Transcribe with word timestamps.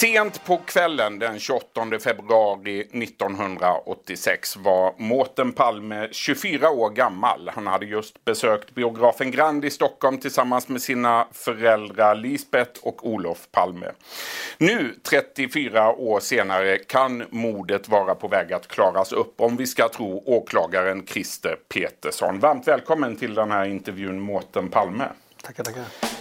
Sent 0.00 0.44
på 0.44 0.56
kvällen 0.56 1.18
den 1.18 1.38
28 1.38 1.98
februari 2.00 2.80
1986 2.80 4.56
var 4.56 4.94
Mårten 4.98 5.52
Palme 5.52 6.08
24 6.12 6.70
år 6.70 6.90
gammal. 6.90 7.50
Han 7.54 7.66
hade 7.66 7.86
just 7.86 8.24
besökt 8.24 8.74
biografen 8.74 9.30
Grand 9.30 9.64
i 9.64 9.70
Stockholm 9.70 10.18
tillsammans 10.18 10.68
med 10.68 10.82
sina 10.82 11.26
föräldrar 11.32 12.14
Lisbeth 12.14 12.80
och 12.82 13.08
Olof 13.08 13.48
Palme. 13.52 13.86
Nu, 14.58 14.94
34 15.10 15.92
år 15.92 16.20
senare, 16.20 16.78
kan 16.78 17.24
mordet 17.30 17.88
vara 17.88 18.14
på 18.14 18.28
väg 18.28 18.52
att 18.52 18.68
klaras 18.68 19.12
upp 19.12 19.34
om 19.40 19.56
vi 19.56 19.66
ska 19.66 19.88
tro 19.88 20.22
åklagaren 20.26 21.06
Christer 21.06 21.56
Petersson. 21.74 22.38
Varmt 22.38 22.68
välkommen 22.68 23.16
till 23.16 23.34
den 23.34 23.50
här 23.50 23.64
intervjun 23.64 24.20
Mårten 24.20 24.68
Palme. 24.68 25.04
Tackar, 25.42 25.64
tackar. 25.64 26.19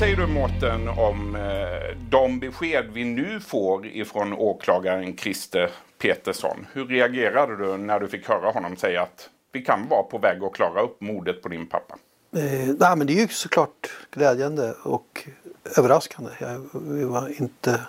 Säger 0.00 0.16
du 0.16 0.26
Mårten 0.26 0.88
om 0.88 1.36
eh, 1.36 1.96
de 2.10 2.40
besked 2.40 2.90
vi 2.92 3.04
nu 3.04 3.40
får 3.40 3.86
ifrån 3.86 4.32
åklagaren 4.32 5.16
Christer 5.16 5.70
Petersson? 5.98 6.66
Hur 6.72 6.86
reagerade 6.86 7.56
du 7.56 7.76
när 7.76 8.00
du 8.00 8.08
fick 8.08 8.28
höra 8.28 8.50
honom 8.50 8.76
säga 8.76 9.02
att 9.02 9.28
vi 9.52 9.62
kan 9.62 9.88
vara 9.88 10.02
på 10.02 10.18
väg 10.18 10.42
att 10.42 10.52
klara 10.52 10.80
upp 10.80 11.00
mordet 11.00 11.42
på 11.42 11.48
din 11.48 11.66
pappa? 11.66 11.94
Eh, 12.36 12.74
nej, 12.78 12.96
men 12.96 13.06
det 13.06 13.12
är 13.12 13.20
ju 13.20 13.28
såklart 13.28 13.90
glädjande 14.10 14.74
och 14.82 15.28
överraskande. 15.76 16.30
Jag, 16.38 16.68
vi, 16.72 17.04
var 17.04 17.40
inte, 17.40 17.80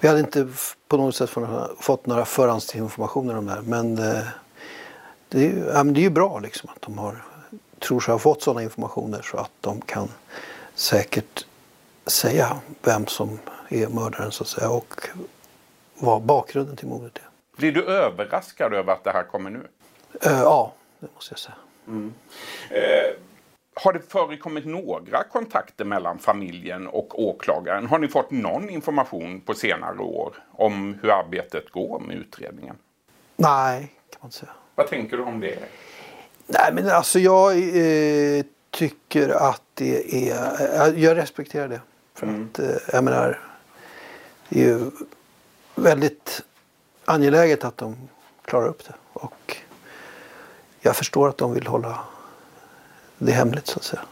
vi 0.00 0.08
hade 0.08 0.20
inte 0.20 0.48
på 0.88 0.96
något 0.96 1.16
sätt 1.16 1.30
fått, 1.80 2.06
några 2.06 2.24
förhandsinformationer 2.24 3.36
om 3.38 3.46
det 3.46 3.52
här. 3.52 3.62
Men, 3.62 3.98
eh, 3.98 4.22
det, 5.28 5.38
är, 5.38 5.42
ju- 5.42 5.70
ja, 5.74 5.84
men 5.84 5.94
det 5.94 6.00
är 6.00 6.02
ju 6.02 6.10
bra 6.10 6.38
liksom, 6.38 6.70
att 6.76 6.82
de 6.82 6.98
har, 6.98 7.24
tror 7.78 8.00
sig 8.00 8.12
ha 8.12 8.18
fått 8.18 8.42
sådana 8.42 8.62
informationer 8.62 9.22
så 9.22 9.36
att 9.36 9.52
de 9.60 9.80
kan 9.80 10.08
säkert 10.76 11.46
säga 12.06 12.56
vem 12.82 13.06
som 13.06 13.38
är 13.68 13.88
mördaren 13.88 14.32
så 14.32 14.42
att 14.42 14.48
säga 14.48 14.70
och 14.70 14.94
vad 15.94 16.22
bakgrunden 16.22 16.76
till 16.76 16.88
mordet 16.88 17.16
är. 17.16 17.24
Blir 17.56 17.72
du 17.72 17.84
överraskad 17.84 18.74
över 18.74 18.92
att 18.92 19.04
det 19.04 19.10
här 19.10 19.22
kommer 19.22 19.50
nu? 19.50 19.66
Eh, 20.22 20.40
ja, 20.40 20.74
det 20.98 21.08
måste 21.14 21.32
jag 21.32 21.38
säga. 21.38 21.56
Har 23.74 23.92
det 23.92 24.00
förekommit 24.00 24.66
några 24.66 25.24
kontakter 25.24 25.84
mellan 25.84 26.18
familjen 26.18 26.86
och 26.86 27.22
åklagaren? 27.22 27.86
Har 27.86 27.98
ni 27.98 28.08
fått 28.08 28.30
någon 28.30 28.70
information 28.70 29.40
på 29.40 29.54
senare 29.54 29.98
år 29.98 30.34
om 30.52 30.98
hur 31.02 31.10
arbetet 31.10 31.70
går 31.70 32.00
med 32.00 32.16
utredningen? 32.16 32.76
Nej, 33.36 33.92
kan 34.10 34.18
man 34.20 34.28
inte 34.28 34.38
säga. 34.38 34.52
Vad 34.74 34.86
tänker 34.86 35.16
du 35.16 35.22
om 35.22 35.40
det? 35.40 35.58
Nej 36.46 36.70
men 36.72 36.90
alltså 36.90 37.18
jag 37.18 37.52
eh, 37.52 38.44
tycker 38.76 39.28
att 39.28 39.62
det 39.74 40.30
är, 40.30 40.94
jag, 40.96 41.16
respekterar 41.16 41.68
det. 41.68 41.80
För 42.14 42.26
att 42.26 42.58
eh, 42.58 42.76
jag 42.92 43.04
menar, 43.04 43.40
det 44.48 44.60
är 44.60 44.64
ju 44.64 44.90
väldigt 45.74 46.42
angeläget 47.04 47.64
att 47.64 47.76
de 47.76 47.96
klarar 48.44 48.68
upp 48.68 48.84
det. 48.84 48.94
Och 49.12 49.56
jag 50.80 50.96
förstår 50.96 51.28
att 51.28 51.38
de 51.38 51.54
vill 51.54 51.66
hålla 51.66 52.04
det 53.18 53.32
hemligt 53.32 53.66
så 53.66 53.78
att 53.78 53.84
säga. 53.84 54.02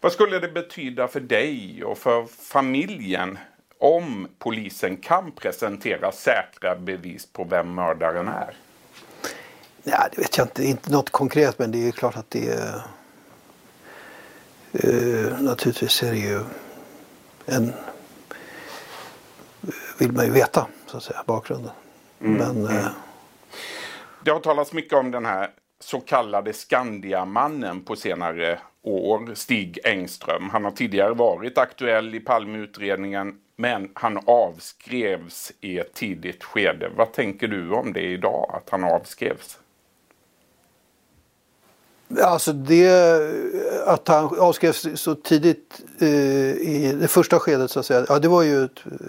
Vad 0.00 0.12
skulle 0.12 0.38
det 0.38 0.48
betyda 0.48 1.08
för 1.08 1.20
dig 1.20 1.84
och 1.84 1.98
för 1.98 2.26
familjen 2.26 3.38
om 3.78 4.28
polisen 4.38 4.96
kan 4.96 5.32
presentera 5.32 6.12
säkra 6.12 6.76
bevis 6.76 7.26
på 7.26 7.44
vem 7.44 7.74
mördaren 7.74 8.28
är? 8.28 8.56
Ja, 9.82 10.08
det 10.12 10.18
vet 10.18 10.36
jag 10.36 10.44
inte, 10.44 10.64
inte 10.64 10.92
något 10.92 11.10
konkret 11.10 11.58
men 11.58 11.72
det 11.72 11.78
är 11.78 11.86
ju 11.86 11.92
klart 11.92 12.16
att 12.16 12.30
det 12.30 12.48
är 12.48 12.82
eh, 14.72 15.40
naturligtvis 15.40 16.02
är 16.02 16.10
det 16.10 16.18
ju 16.18 16.40
en 17.46 17.72
vill 19.98 20.12
man 20.12 20.24
ju 20.24 20.30
veta 20.32 20.66
så 20.86 20.96
att 20.96 21.02
säga 21.02 21.22
bakgrunden. 21.26 21.72
Men 22.18 22.66
eh, 22.66 22.86
Det 24.24 24.30
har 24.30 24.40
talats 24.40 24.72
mycket 24.72 24.98
om 24.98 25.10
den 25.10 25.26
här 25.26 25.50
så 25.80 26.00
kallade 26.00 26.52
Skandiamannen 26.52 27.84
på 27.84 27.96
senare 27.96 28.58
år, 28.82 29.34
Stig 29.34 29.78
Engström. 29.84 30.50
Han 30.50 30.64
har 30.64 30.70
tidigare 30.70 31.14
varit 31.14 31.58
aktuell 31.58 32.14
i 32.14 32.20
Palmeutredningen 32.20 33.38
men 33.56 33.90
han 33.94 34.18
avskrevs 34.26 35.52
i 35.60 35.78
ett 35.78 35.94
tidigt 35.94 36.44
skede. 36.44 36.90
Vad 36.96 37.12
tänker 37.12 37.48
du 37.48 37.70
om 37.70 37.92
det 37.92 38.00
idag, 38.00 38.50
att 38.54 38.70
han 38.70 38.84
avskrevs? 38.84 39.58
Alltså 42.20 42.52
det 42.52 42.90
att 43.86 44.08
han 44.08 44.38
avskrevs 44.40 44.86
så 44.94 45.14
tidigt 45.14 45.80
eh, 46.00 46.08
i 46.08 46.96
det 47.00 47.08
första 47.08 47.38
skedet 47.38 47.70
så 47.70 47.80
att 47.80 47.86
säga. 47.86 48.06
Ja 48.08 48.18
det 48.18 48.28
var 48.28 48.42
ju 48.42 48.64
ett, 48.64 48.86
eh, 48.86 49.06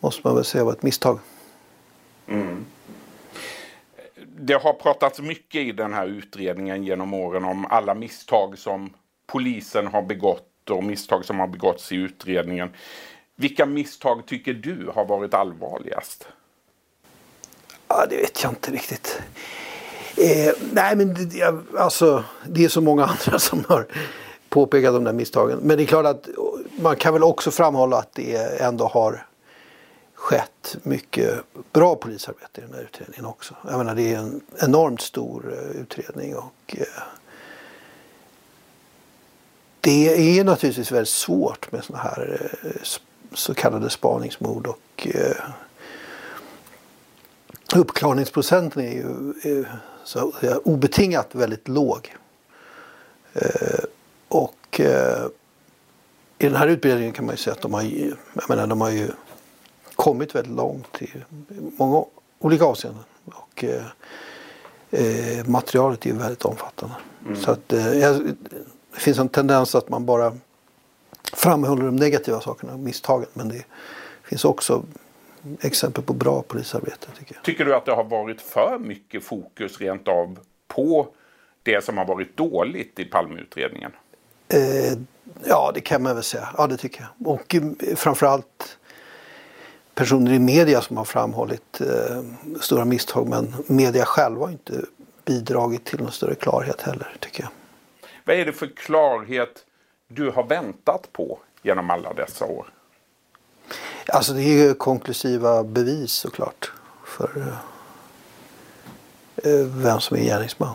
måste 0.00 0.20
man 0.24 0.34
väl 0.34 0.44
säga 0.44 0.64
var 0.64 0.72
ett 0.72 0.82
misstag. 0.82 1.18
Det 4.38 4.54
har 4.54 4.72
pratats 4.72 5.20
mycket 5.20 5.60
i 5.60 5.72
den 5.72 5.94
här 5.94 6.06
utredningen 6.06 6.84
genom 6.84 7.14
åren 7.14 7.44
om 7.44 7.66
alla 7.66 7.94
misstag 7.94 8.58
som 8.58 8.90
polisen 9.26 9.86
har 9.86 10.02
begått 10.02 10.70
och 10.70 10.84
misstag 10.84 11.24
som 11.24 11.40
har 11.40 11.46
begåtts 11.46 11.92
i 11.92 11.96
utredningen. 11.96 12.70
Vilka 13.36 13.66
misstag 13.66 14.26
tycker 14.26 14.54
du 14.54 14.90
har 14.94 15.04
varit 15.04 15.34
allvarligast? 15.34 16.28
Ja 17.88 18.06
det 18.10 18.16
vet 18.16 18.42
jag 18.42 18.52
inte 18.52 18.70
riktigt. 18.70 19.20
Eh, 20.16 20.52
nej 20.72 20.96
men 20.96 21.14
det, 21.14 21.54
alltså 21.78 22.24
det 22.48 22.64
är 22.64 22.68
så 22.68 22.80
många 22.80 23.04
andra 23.26 23.38
som 23.38 23.64
har 23.68 23.86
påpekat 24.48 24.94
de 24.94 25.04
där 25.04 25.12
misstagen. 25.12 25.58
Men 25.62 25.76
det 25.76 25.82
är 25.82 25.86
klart 25.86 26.06
att 26.06 26.28
man 26.76 26.96
kan 26.96 27.12
väl 27.12 27.22
också 27.22 27.50
framhålla 27.50 27.96
att 27.96 28.14
det 28.14 28.60
ändå 28.60 28.86
har 28.86 29.26
skett 30.14 30.76
mycket 30.82 31.40
bra 31.72 31.94
polisarbete 31.94 32.60
i 32.60 32.64
den 32.64 32.74
här 32.74 32.82
utredningen 32.82 33.24
också. 33.24 33.54
Jag 33.68 33.78
menar 33.78 33.94
det 33.94 34.14
är 34.14 34.18
en 34.18 34.40
enormt 34.62 35.00
stor 35.00 35.52
eh, 35.52 35.80
utredning 35.80 36.36
och 36.36 36.76
eh, 36.78 37.02
det 39.80 40.38
är 40.38 40.44
naturligtvis 40.44 40.92
väldigt 40.92 41.08
svårt 41.08 41.72
med 41.72 41.84
sådana 41.84 42.02
här 42.02 42.50
eh, 42.62 42.70
så 43.32 43.54
kallade 43.54 43.90
spaningsmord 43.90 44.66
och 44.66 45.08
eh, 45.14 45.36
uppklarningsprocenten 47.74 48.82
är 48.82 48.92
ju 48.92 49.34
eh, 49.60 49.66
så 50.04 50.28
att 50.28 50.34
säga, 50.34 50.58
obetingat 50.64 51.28
väldigt 51.34 51.68
låg. 51.68 52.14
Eh, 53.32 53.84
och 54.28 54.80
eh, 54.80 55.26
i 56.38 56.46
den 56.46 56.56
här 56.56 56.66
utbildningen 56.68 57.12
kan 57.12 57.26
man 57.26 57.32
ju 57.32 57.36
säga 57.36 57.54
att 57.54 57.62
de 57.62 57.74
har, 57.74 57.82
ju- 57.82 58.14
jag 58.34 58.48
menar, 58.48 58.66
de 58.66 58.80
har 58.80 58.90
ju 58.90 59.08
kommit 59.94 60.34
väldigt 60.34 60.52
långt 60.56 61.02
i 61.02 61.10
många 61.78 62.04
olika 62.38 62.64
avseenden. 62.64 63.02
Och 63.24 63.64
eh, 63.64 63.84
eh, 64.90 65.46
materialet 65.46 66.06
är 66.06 66.10
ju 66.10 66.16
väldigt 66.16 66.44
omfattande. 66.44 66.94
Så 67.44 67.50
att 67.50 67.72
eh, 67.72 67.92
jag, 67.98 68.22
det 68.94 69.00
finns 69.00 69.18
en 69.18 69.28
tendens 69.28 69.74
att 69.74 69.88
man 69.88 70.06
bara 70.06 70.32
framhåller 71.32 71.84
de 71.84 71.96
negativa 71.96 72.40
sakerna, 72.40 72.76
misstagen. 72.76 73.28
Men 73.32 73.48
det 73.48 73.64
finns 74.22 74.44
också 74.44 74.82
exempel 75.60 76.04
på 76.04 76.12
bra 76.12 76.42
polisarbete 76.42 77.06
tycker 77.18 77.34
jag. 77.34 77.44
Tycker 77.44 77.64
du 77.64 77.74
att 77.74 77.84
det 77.84 77.92
har 77.92 78.04
varit 78.04 78.40
för 78.40 78.78
mycket 78.78 79.24
fokus 79.24 79.80
rent 79.80 80.08
av 80.08 80.38
på 80.68 81.08
det 81.62 81.84
som 81.84 81.98
har 81.98 82.04
varit 82.04 82.36
dåligt 82.36 82.98
i 82.98 83.04
Palmeutredningen? 83.04 83.92
Eh, 84.48 84.98
ja, 85.44 85.70
det 85.74 85.80
kan 85.80 86.02
man 86.02 86.14
väl 86.14 86.24
säga. 86.24 86.48
Ja, 86.56 86.66
det 86.66 86.76
tycker 86.76 87.00
jag. 87.00 87.28
Och 87.28 87.54
eh, 87.54 87.62
framförallt 87.96 88.78
personer 89.94 90.32
i 90.32 90.38
media 90.38 90.80
som 90.80 90.96
har 90.96 91.04
framhållit 91.04 91.80
eh, 91.80 92.22
stora 92.60 92.84
misstag. 92.84 93.28
Men 93.28 93.54
media 93.66 94.04
själva 94.04 94.40
har 94.40 94.52
inte 94.52 94.84
bidragit 95.24 95.84
till 95.84 96.00
någon 96.00 96.12
större 96.12 96.34
klarhet 96.34 96.80
heller, 96.80 97.16
tycker 97.20 97.42
jag. 97.42 97.50
Vad 98.24 98.36
är 98.36 98.44
det 98.44 98.52
för 98.52 98.66
klarhet 98.66 99.64
du 100.08 100.30
har 100.30 100.44
väntat 100.44 101.12
på 101.12 101.38
genom 101.62 101.90
alla 101.90 102.12
dessa 102.12 102.44
år? 102.44 102.66
Alltså 104.08 104.32
det 104.32 104.42
är 104.42 104.66
ju 104.66 104.74
konklusiva 104.74 105.64
bevis 105.64 106.12
såklart. 106.12 106.72
För 107.04 107.58
eh, 109.36 109.66
vem 109.66 110.00
som 110.00 110.16
är 110.16 110.20
gärningsman. 110.20 110.74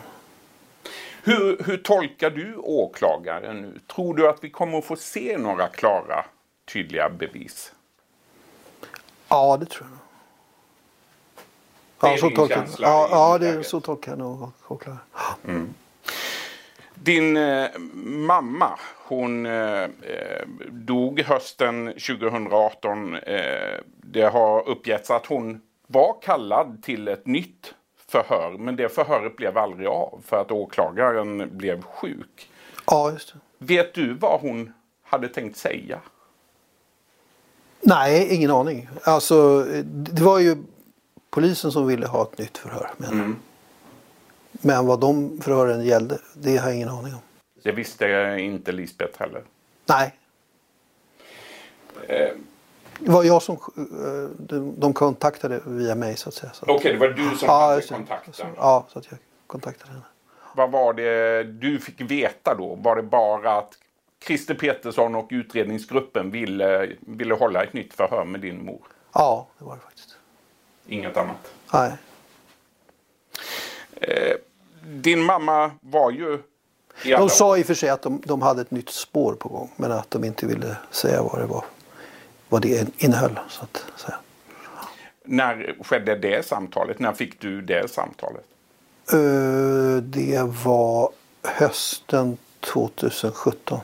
Hur, 1.24 1.64
hur 1.66 1.78
tolkar 1.78 2.30
du 2.30 2.56
åklagaren 2.56 3.62
nu? 3.62 3.80
Tror 3.96 4.16
du 4.16 4.30
att 4.30 4.44
vi 4.44 4.50
kommer 4.50 4.78
att 4.78 4.86
få 4.86 4.96
se 4.96 5.38
några 5.38 5.68
klara, 5.68 6.26
tydliga 6.74 7.10
bevis? 7.10 7.74
Ja, 9.28 9.58
det 9.60 9.66
tror 9.66 9.88
jag. 9.90 10.00
Det 12.00 12.16
Ja, 12.16 12.18
så 12.18 12.30
tolkar, 12.36 12.68
ja, 12.80 13.38
det, 13.38 13.64
så 13.64 13.82
tolkar 13.82 14.12
jag 14.12 14.20
nog 14.20 14.52
åklagaren. 14.68 15.00
Din 17.04 17.38
eh, 17.38 17.68
mamma, 18.04 18.80
hon 19.08 19.46
eh, 19.46 19.84
eh, 19.84 20.48
dog 20.72 21.20
hösten 21.20 21.86
2018. 21.88 23.16
Eh, 23.16 23.80
det 24.04 24.22
har 24.22 24.70
uppgetts 24.70 25.12
att 25.12 25.26
hon 25.26 25.62
var 25.88 26.16
kallad 26.22 26.84
till 26.84 27.08
ett 27.08 27.28
nytt 27.28 27.74
förhör. 28.12 28.56
Men 28.60 28.76
det 28.76 28.90
förhöret 28.90 29.36
blev 29.36 29.58
aldrig 29.58 29.88
av 29.88 30.22
för 30.26 30.42
att 30.42 30.52
åklagaren 30.52 31.58
blev 31.58 31.82
sjuk. 31.84 32.50
Ja, 32.88 33.12
just 33.12 33.34
det. 33.34 33.40
Vet 33.66 33.94
du 33.94 34.14
vad 34.14 34.40
hon 34.42 34.74
hade 35.04 35.28
tänkt 35.28 35.58
säga? 35.58 36.00
Nej, 37.82 38.36
ingen 38.36 38.52
aning. 38.52 38.90
Alltså, 39.04 39.64
det 39.86 40.22
var 40.22 40.40
ju 40.40 40.58
polisen 41.30 41.72
som 41.72 41.88
ville 41.88 42.08
ha 42.08 42.24
ett 42.24 42.38
nytt 42.38 42.58
förhör. 42.58 42.92
Men, 42.98 43.12
Mm. 43.14 43.36
Men 44.62 44.86
vad 44.86 45.00
de 45.00 45.42
förhören 45.42 45.86
gällde, 45.86 46.18
det 46.34 46.58
har 46.58 46.68
jag 46.68 46.76
ingen 46.76 46.90
aning 46.90 47.14
om. 47.14 47.20
Det 47.64 47.72
visste 47.72 48.38
inte 48.40 48.72
Lisbeth 48.72 49.20
heller. 49.20 49.44
Nej. 49.86 50.16
Eh, 52.08 52.30
Det 53.00 53.12
var 53.12 53.24
jag 53.24 53.42
som 53.42 53.56
eh, 53.56 54.30
de, 54.38 54.74
de 54.80 54.94
kontaktade 54.94 55.62
via 55.66 55.96
mig 55.96 56.18
så 56.18 56.30
att 56.30 56.36
säga. 56.36 56.52
Okej, 56.62 56.94
det 56.94 57.00
var 57.00 57.08
du 57.08 57.38
som 57.38 57.48
ja, 57.48 57.60
hade 57.70 57.82
kontakten. 57.82 58.48
Ja, 58.58 58.86
så 58.90 59.00
att 59.00 59.08
jag 59.12 59.20
kontaktade 59.48 59.92
henne. 59.92 60.04
Vad 60.56 60.72
var 60.72 60.94
det 60.94 61.44
du 61.44 61.80
fick 61.80 62.02
veta 62.02 62.56
då? 62.56 62.76
Var 62.76 62.96
det 62.96 63.04
bara 63.04 63.58
att 63.58 63.74
Christer 64.26 64.54
Petersson 64.56 65.16
och 65.16 65.28
utredningsgruppen 65.32 66.32
ville, 66.32 66.90
ville 67.00 67.34
hålla 67.34 67.64
ett 67.64 67.74
nytt 67.74 67.94
förhör 67.94 68.26
med 68.26 68.42
din 68.42 68.66
mor? 68.66 68.82
Ja, 69.14 69.48
det 69.58 69.66
var 69.66 69.76
det 69.76 69.82
faktiskt. 69.82 70.16
Inget 70.88 71.18
annat. 71.18 71.54
Nej. 71.74 71.92
Din 75.02 75.24
mamma 75.24 75.72
var 75.82 76.12
ju... 76.12 76.40
De 77.04 77.30
sa 77.30 77.58
i 77.58 77.62
och 77.62 77.66
för 77.66 77.74
sig 77.74 77.90
att 77.90 78.02
de, 78.02 78.22
de 78.26 78.42
hade 78.42 78.62
ett 78.62 78.72
nytt 78.72 78.90
spår 78.90 79.34
på 79.34 79.50
gång. 79.50 79.72
Men 79.76 79.92
att 79.92 80.12
de 80.12 80.24
inte 80.24 80.46
ville 80.46 80.78
säga 80.92 81.24
vad 81.24 81.42
det 81.42 81.46
var. 81.46 81.66
Vad 82.50 82.62
det 82.62 82.88
innehöll. 82.98 83.40
Så 83.50 83.64
att 83.64 83.86
säga. 84.00 84.18
När 85.24 85.76
skedde 85.84 86.16
det 86.16 86.46
samtalet? 86.46 87.00
När 87.00 87.14
fick 87.14 87.42
du 87.42 87.62
det 87.62 87.92
samtalet? 87.92 88.46
Eh, 89.14 90.04
det 90.04 90.42
var 90.66 91.10
hösten 91.44 92.38
2017. 92.60 93.80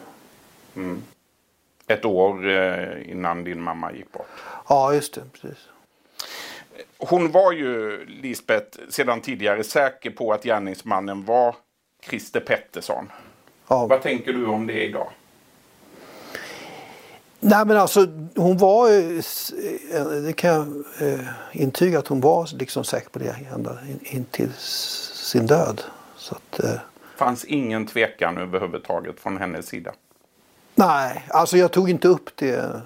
Ett 1.87 2.05
år 2.05 2.49
eh, 2.49 3.11
innan 3.11 3.43
din 3.43 3.61
mamma 3.61 3.93
gick 3.93 4.11
bort. 4.11 4.27
Ja, 4.67 4.93
just 4.93 5.13
det. 5.13 5.21
Precis. 5.33 5.57
Hon 7.09 7.31
var 7.31 7.51
ju, 7.51 8.05
Lisbeth, 8.05 8.79
sedan 8.89 9.21
tidigare 9.21 9.63
säker 9.63 10.09
på 10.09 10.33
att 10.33 10.43
gärningsmannen 10.43 11.25
var 11.25 11.55
Christer 12.09 12.39
Pettersson. 12.39 13.11
Ja. 13.67 13.87
Vad 13.87 14.01
tänker 14.01 14.33
du 14.33 14.45
om 14.45 14.67
det 14.67 14.83
idag? 14.83 15.09
Nej 17.39 17.65
men 17.65 17.77
alltså 17.77 18.07
hon 18.35 18.57
var, 18.57 18.89
s- 19.19 19.53
eh, 19.93 20.05
det 20.05 20.33
kan 20.33 20.49
jag 20.51 20.67
eh, 21.09 21.19
intyga 21.51 21.99
att 21.99 22.07
hon 22.07 22.21
var 22.21 22.49
liksom 22.57 22.83
säker 22.83 23.09
på 23.09 23.19
det 23.19 23.35
ända 23.53 23.77
in, 23.89 23.99
in 24.03 24.25
till 24.25 24.53
sin 24.53 25.45
död. 25.47 25.81
Så 26.17 26.35
att, 26.35 26.63
eh, 26.63 26.69
fanns 27.17 27.45
ingen 27.45 27.85
tvekan 27.87 28.37
överhuvudtaget 28.37 29.19
från 29.19 29.37
hennes 29.37 29.67
sida. 29.67 29.93
nej, 30.75 31.25
alltså 31.29 31.57
jag 31.57 31.71
tog 31.71 31.89
inte 31.89 32.07
upp 32.07 32.29
det 32.35 32.81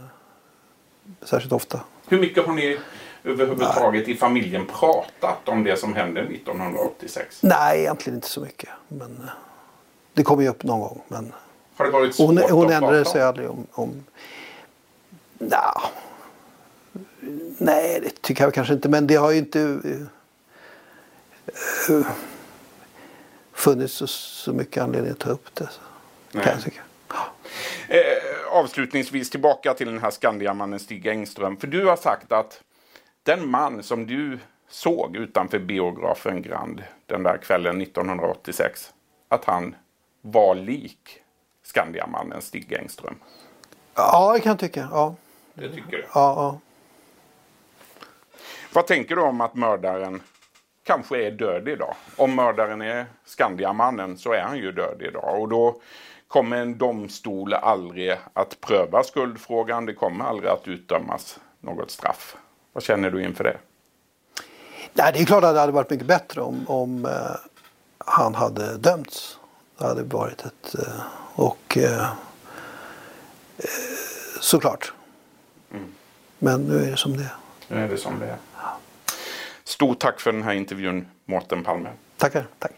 särskilt 1.21 1.53
ofta. 1.53 1.79
Hur 2.07 2.19
mycket 2.19 2.45
har 2.45 2.53
ni 2.53 2.79
överhuvudtaget 3.23 4.07
i 4.07 4.15
familjen 4.15 4.65
pratat 4.65 5.49
om 5.49 5.63
det 5.63 5.79
som 5.79 5.93
hände 5.93 6.21
1986? 6.21 7.39
Nej, 7.43 7.79
egentligen 7.79 8.17
inte 8.17 8.27
så 8.29 8.41
mycket. 8.41 8.69
Men 8.87 9.17
eh, 9.23 9.29
det 10.13 10.23
kommer 10.23 10.43
ju 10.43 10.49
upp 10.49 10.63
någon 10.63 10.79
gång. 10.79 11.01
Men 11.07 11.33
Har 11.75 11.85
det 11.85 11.91
varit 11.91 12.15
svårt 12.15 12.27
hon, 12.27 12.37
hon 12.37 12.65
att 12.65 12.71
ändrade 12.71 12.97
prata 13.03 13.11
sig 13.11 13.21
om? 13.21 13.27
aldrig 13.27 13.49
om... 13.49 13.67
om 13.71 14.03
Nja. 15.41 15.81
nej, 17.57 17.99
det 18.03 18.21
tycker 18.21 18.43
jag 18.43 18.53
kanske 18.53 18.73
inte. 18.73 18.89
Men 18.89 19.07
det 19.07 19.15
har 19.15 19.31
ju 19.31 19.37
inte 19.37 19.61
eh, 19.61 20.01
eh, 21.95 22.05
funnits 23.53 23.93
så, 23.93 24.07
så 24.07 24.53
mycket 24.53 24.83
anledning 24.83 25.11
att 25.11 25.19
ta 25.19 25.29
upp 25.29 25.55
det. 25.55 25.63
Så, 25.71 25.81
Nej. 26.31 26.43
kan 26.43 26.53
jag 26.53 26.63
tycka. 26.63 26.81
Eh, 27.87 27.99
avslutningsvis 28.51 29.29
tillbaka 29.29 29.73
till 29.73 29.87
den 29.87 29.99
här 29.99 30.11
Skandiamannen 30.11 30.79
Stig 30.79 31.07
Engström. 31.07 31.57
För 31.57 31.67
du 31.67 31.85
har 31.85 31.95
sagt 31.95 32.31
att 32.31 32.61
den 33.23 33.49
man 33.51 33.83
som 33.83 34.07
du 34.07 34.39
såg 34.67 35.15
utanför 35.15 35.59
biografen 35.59 36.41
Grand 36.41 36.83
den 37.05 37.23
där 37.23 37.37
kvällen 37.37 37.81
1986. 37.81 38.93
Att 39.29 39.45
han 39.45 39.75
var 40.21 40.55
lik 40.55 41.17
Skandiamannen 41.63 42.41
Stig 42.41 42.73
Engström. 42.73 43.15
Ja, 43.95 44.33
det 44.33 44.39
kan 44.39 44.49
jag 44.49 44.59
tycka. 44.59 44.87
Ja, 44.91 45.15
Det 45.53 45.69
tycker 45.69 45.91
du? 45.91 46.05
ja, 46.13 46.33
ja. 46.35 46.59
Vad 48.73 48.87
tänker 48.87 49.15
du 49.15 49.21
om 49.21 49.41
att 49.41 49.55
mördaren 49.55 50.21
kanske 50.83 51.25
är 51.27 51.31
död 51.31 51.67
idag? 51.67 51.95
Om 52.15 52.35
mördaren 52.35 52.81
är 52.81 53.05
Skandiamannen 53.25 54.17
så 54.17 54.33
är 54.33 54.41
han 54.41 54.57
ju 54.57 54.71
död 54.71 55.01
idag. 55.01 55.41
Och 55.41 55.49
då 55.49 55.81
kommer 56.27 56.57
en 56.57 56.77
domstol 56.77 57.53
aldrig 57.53 58.17
att 58.33 58.61
pröva 58.61 59.03
skuldfrågan. 59.03 59.85
Det 59.85 59.93
kommer 59.93 60.25
aldrig 60.25 60.49
att 60.49 60.67
utdömas 60.67 61.39
något 61.59 61.91
straff. 61.91 62.37
Vad 62.73 62.83
känner 62.83 63.11
du 63.11 63.23
inför 63.23 63.43
det? 63.43 63.57
Nej, 64.93 65.13
det 65.13 65.19
är 65.19 65.25
klart 65.25 65.43
att 65.43 65.53
det 65.53 65.59
hade 65.59 65.71
varit 65.71 65.89
mycket 65.89 66.07
bättre 66.07 66.41
om, 66.41 66.65
om 66.67 67.05
eh, 67.05 67.11
han 67.97 68.35
hade 68.35 68.77
dömts. 68.77 69.37
Det 69.77 69.85
hade 69.85 70.03
varit 70.03 70.45
ett... 70.45 70.75
Eh, 70.75 71.01
och... 71.35 71.77
Eh, 71.77 72.01
eh, 73.57 73.65
såklart. 74.41 74.93
Men 76.39 76.61
nu 76.61 76.83
är 76.83 76.91
det 76.91 76.97
som 76.97 77.17
det. 77.17 77.31
Nu 77.67 77.83
är 77.83 77.87
det 77.87 77.97
som 77.97 78.19
det 78.19 78.25
är. 78.25 78.37
Stort 79.63 79.99
tack 79.99 80.19
för 80.19 80.31
den 80.31 80.43
här 80.43 80.53
intervjun, 80.53 81.07
Mårten 81.25 81.63
Palme. 81.63 81.89
Tackar. 82.17 82.47
Tack. 82.59 82.71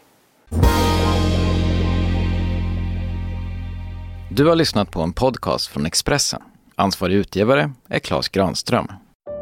Du 4.30 4.46
har 4.46 4.56
lyssnat 4.56 4.90
på 4.90 5.00
en 5.02 5.12
podcast 5.12 5.66
från 5.66 5.86
Expressen. 5.86 6.42
Ansvarig 6.74 7.14
utgivare 7.14 7.72
är 7.88 7.98
Klas 7.98 8.28
Granström. 8.28 8.92